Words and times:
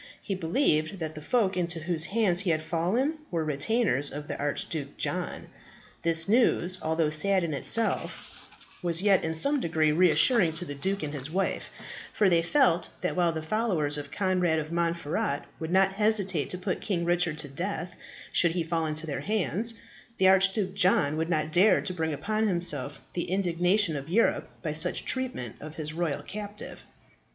He 0.19 0.33
believed 0.33 0.97
that 0.97 1.13
the 1.13 1.21
folk 1.21 1.55
into 1.55 1.81
whose 1.81 2.05
hands 2.05 2.39
he 2.39 2.49
had 2.49 2.63
fallen 2.63 3.19
were 3.29 3.45
retainers 3.45 4.09
of 4.09 4.27
the 4.27 4.35
Archduke 4.39 4.97
John. 4.97 5.45
This 6.01 6.27
news, 6.27 6.79
although 6.81 7.11
sad 7.11 7.43
in 7.43 7.53
itself, 7.53 8.31
was 8.81 9.03
yet 9.03 9.23
in 9.23 9.35
some 9.35 9.59
degree 9.59 9.91
reassuring 9.91 10.53
to 10.53 10.65
the 10.65 10.73
duke 10.73 11.03
and 11.03 11.13
his 11.13 11.29
wife; 11.29 11.69
for 12.11 12.29
they 12.29 12.41
felt 12.41 12.89
that 13.01 13.15
while 13.15 13.31
the 13.31 13.43
followers 13.43 13.95
of 13.95 14.09
Conrad 14.09 14.57
of 14.57 14.71
Montferat 14.71 15.43
would 15.59 15.69
not 15.69 15.93
hesitate 15.93 16.49
to 16.49 16.57
put 16.57 16.81
King 16.81 17.05
Richard 17.05 17.37
to 17.37 17.47
death 17.47 17.95
should 18.33 18.53
he 18.53 18.63
fall 18.63 18.87
into 18.87 19.05
their 19.05 19.21
hands, 19.21 19.75
the 20.17 20.27
Archduke 20.29 20.73
John 20.73 21.15
would 21.15 21.29
not 21.29 21.51
dare 21.53 21.79
to 21.79 21.93
bring 21.93 22.11
upon 22.11 22.47
himself 22.47 22.99
the 23.13 23.25
indignation 23.29 23.95
of 23.95 24.09
Europe 24.09 24.49
by 24.63 24.73
such 24.73 25.05
treatment 25.05 25.57
of 25.61 25.75
his 25.75 25.93
royal 25.93 26.23
captive. 26.23 26.83